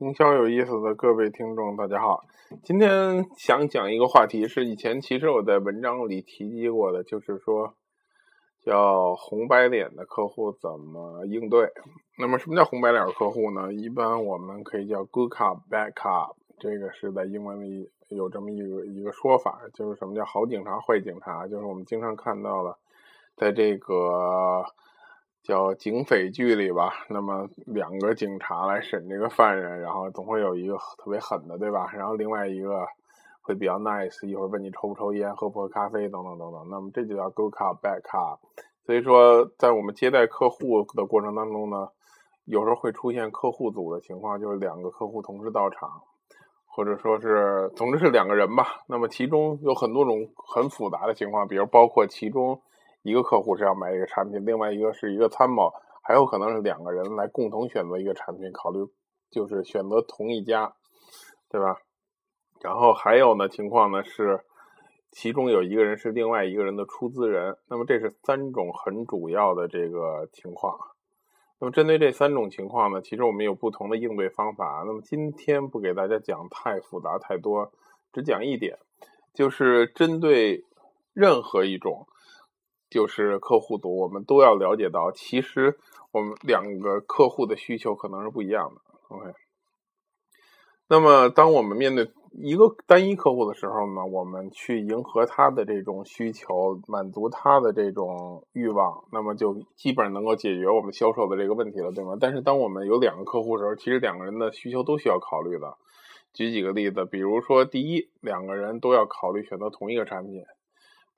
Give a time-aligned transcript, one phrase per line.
[0.00, 2.24] 营销有意思的各位听众，大家好。
[2.62, 7.74] 今天想讲一个话题，是以前其实我在文章里提及过的，就是说
[8.64, 11.68] 叫红白脸的客户怎么应对。
[12.18, 13.74] 那么什么叫红白脸客户呢？
[13.74, 22.78] 一般我们可以叫 good cop bad cop，这个是在英文里有这么一个一个说法，就是什么叫好警察坏警察，就是我们经常看到的，
[23.36, 24.64] 在这个。
[25.42, 31.90] 叫警匪剧里吧，那么两个警察来审这个犯人，然后总会有一个特别狠的，对吧？
[31.94, 32.86] 然后另外一个
[33.40, 36.68] 会比较 nice，一会儿问你抽不抽烟，喝不喝咖啡，等等等等。
[36.70, 38.38] 那么这就叫 good cop bad cop。
[38.84, 41.88] 所以说，在我们接待客户的过程当中呢，
[42.44, 46.02] 有时候会出现客户组的情况，就是两个客户同时到场，
[46.66, 48.82] 或者说是，总之是两个人吧。
[48.86, 52.60] 那么其中有很多种很复杂的情况，比如包括其中。
[53.02, 55.72] 一个客户是要买一个产品，另外一个是一个参谋，
[56.02, 58.86] 还有可能是两个人来共同选择一个产品，考虑
[59.30, 60.74] 就是选择同一家，
[61.48, 61.78] 对吧？
[62.60, 64.40] 然后还有呢情况呢是，
[65.10, 70.78] 其中有一个人是另外一个人的出资人，那么这是三种很主要的这个情况。
[71.58, 74.82] 那么针对这三种情况呢，其实我们有不同的应对方法。
[74.86, 77.72] 那么今天不给大家讲太复杂太多，
[78.12, 78.78] 只讲一点，
[79.32, 80.64] 就是针对
[81.14, 82.06] 任何一种。
[82.90, 85.78] 就是客户组，我们都要了解到，其实
[86.12, 88.80] 我们两个客户的需求可能是不一样的。
[89.08, 89.32] OK，
[90.88, 102.16] 那么当我们面对一个单一客户的时候呢，我们去迎合他的这种需求，满足他的这种欲望，那么就基本上能够解决我们销售的这个问题了，对吗？
[102.20, 105.76] 但是当我们有两个客户的时候，其实两个人的需求都需要考虑的。
[106.32, 110.44] 举几个例子，比如说，第一，两个人都要考虑选择同一个产品。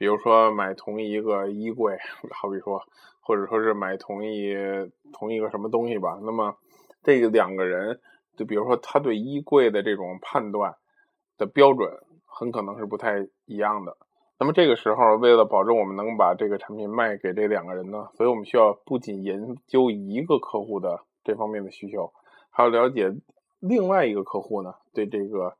[0.00, 1.98] 比如说买同一个衣柜，
[2.32, 2.82] 好比说，
[3.20, 4.56] 或者说是买同一
[5.12, 6.18] 同一个什么东西吧。
[6.22, 6.56] 那么
[7.02, 8.00] 这个两个人，
[8.34, 10.76] 就比如说他对衣柜的这种判断
[11.36, 11.86] 的标准，
[12.24, 13.98] 很可能是不太一样的。
[14.38, 22.10] 那么这个时候，为了保证我们能把这个产品卖给这两个人呢，所以我们需要不仅研究一个客户的这方面的需求，
[22.48, 23.14] 还要了解
[23.58, 25.58] 另外一个客户呢对这个。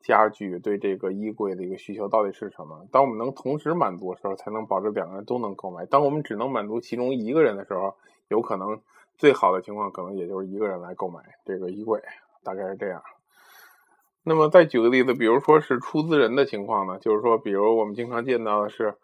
[0.00, 2.86] 家具对这个衣柜的一个需求到底是什么？
[2.90, 5.84] 当我们能同时满足的时候，才能保证两个人都能购买。
[5.86, 7.94] 当我们只能满足其中一个人的时候，
[8.28, 8.80] 有可能
[9.18, 12.00] 最好的情况可能也就是一个人来购买这个衣柜，
[12.42, 13.02] 大概是这样。
[14.22, 18.94] 那么再举个例子，比如说是出资人的情况呢，就是说，比如我们经常见到的是，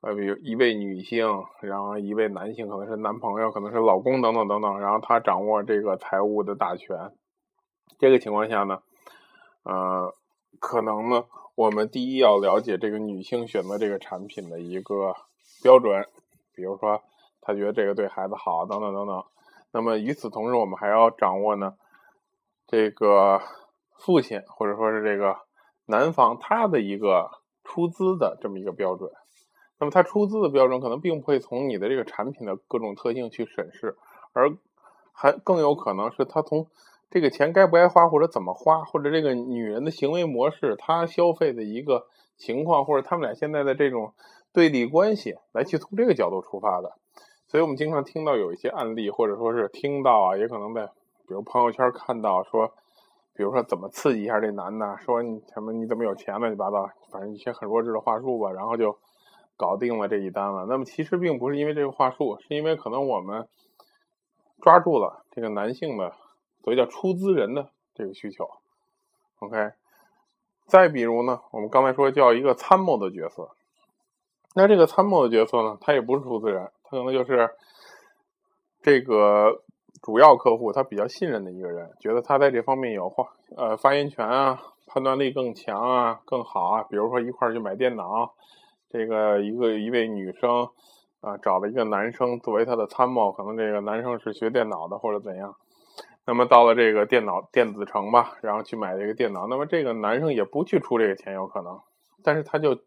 [0.00, 7.12] 呃，比如一位女性，然后一位男性，可能是男朋友，可能是老公等等等等，然后他掌握这个财务的大权。
[7.98, 8.78] 这个情况下呢，
[9.64, 10.01] 呃。
[10.72, 15.14] 可能呢，我们第一要了解这个女性选择这个产品的一个
[15.62, 16.06] 标准，
[16.54, 17.02] 比如说
[17.42, 19.22] 她觉得这个对孩子好，等等等等。
[19.70, 21.74] 那么与此同时，我们还要掌握呢，
[22.66, 23.42] 这个
[23.98, 25.36] 父亲或者说是这个
[25.84, 27.30] 男方他的一个
[27.64, 29.10] 出资的这么一个标准。
[29.78, 33.94] 那么他出资的标准可能并不会从你的这个产品的各种特性去审视，
[34.32, 34.56] 而
[35.12, 36.66] 还更有可能是他从。
[37.12, 42.06] 这个钱该不该花，或者怎么花，或者这个女人的行为模式，她消费的一个
[42.38, 44.14] 情况，或者他们俩现在的这种
[44.50, 46.94] 对立关系，来去从这个角度出发的。
[47.48, 50.86] 所以我们经常听到有一些案例，或者说是听到啊，也可能在
[51.28, 52.72] 比如朋友圈看到说，
[53.34, 58.96] 比如说怎么刺激一下这男的，说你什么你怎么有钱乱七八糟，反正一些很弱智的话术吧，然后就
[59.58, 60.64] 搞定了这一单了。
[60.66, 63.46] 那么其实并不是因为这个话术，是因为可能我们
[64.62, 66.14] 抓住了这个男性的。
[66.62, 68.48] 所以叫出资人的这个需求
[69.40, 69.72] ，OK。
[70.66, 73.50] 再比如呢，我们刚才说叫一个参谋的角色，
[74.54, 77.50] 那这个参谋的角色呢，他也不是出资人，他可能就是
[78.80, 79.62] 这个
[80.00, 86.82] 主要客户他比较信任的一个人，觉得他在这方面有话呃发言权啊，判断力更强啊，更好啊。
[86.84, 88.32] 比如说一块儿去买电脑，
[88.88, 90.68] 这个一个一位女生
[91.20, 95.56] 啊找了一个男生作为他的参谋，可能这个男生是学电脑的或者怎样。
[96.24, 99.48] 那么到了这个电脑电子城吧，然后去买这个电脑。
[99.48, 101.80] 那么这个男生也不去出这个钱，有可能，
[102.22, 102.78] 但是他就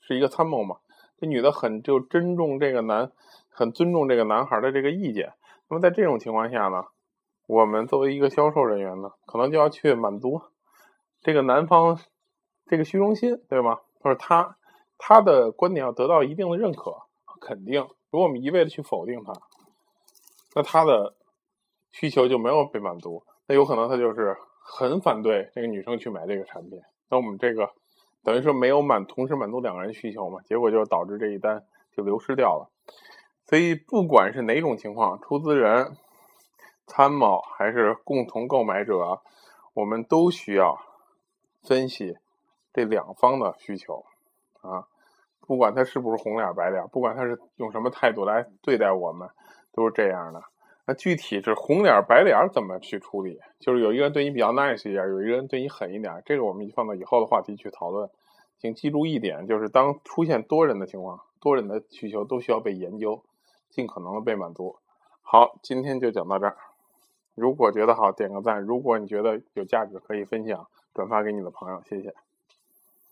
[0.00, 0.78] 是一个参谋嘛。
[1.20, 3.12] 这女的很就尊重这个男，
[3.48, 5.34] 很尊重这个男孩的这个意见。
[5.68, 6.86] 那么在这种情况下呢，
[7.46, 10.42] 我们作为一个销售人员呢，可能就要去满足
[11.20, 12.00] 这个男方
[12.66, 13.78] 这个虚荣心，对吗？
[14.00, 14.56] 或者他
[14.98, 16.96] 他的观点要得到一定的认可
[17.40, 17.86] 肯定。
[18.10, 19.32] 如果我们一味的去否定他，
[20.56, 21.14] 那他的。
[21.90, 26.80] 需求就没有被满足，那有可能他就是很反对这个女生去买这个产品。
[27.10, 27.70] 那我们这个
[28.22, 31.64] 等于说没有满同时满足两个人需求嘛，结果就导致这一单
[31.96, 32.70] 就流失掉了。
[33.46, 35.96] 所以不管是哪种情况，出资人
[36.86, 39.22] 参谋还是共同购买者，
[39.72, 40.78] 我们都需要
[41.62, 42.18] 分析
[42.74, 44.04] 这两方的需求
[44.60, 44.86] 啊。
[45.46, 49.30] 不管他是不是红脸白脸，不管他是用什么态度来对待我们，
[49.72, 50.42] 都是这样的。
[50.88, 53.38] 那具体是红脸白脸怎么去处理？
[53.60, 58.08] 就是有一个人对你比较 nice 一点，有一个人对你狠一点，这个我们放到以后的话题去讨论。
[58.58, 63.22] 请记住一点，就是当出现多人的情况，多人的需求都需要被研究，
[63.68, 64.76] 尽可能的被满足。
[65.20, 66.56] 好，今天就讲到这儿。
[67.34, 71.82] 如果觉得好，点个赞；如果你觉得有价值，可以分享、转发给你的朋友。
[71.84, 72.14] 谢谢。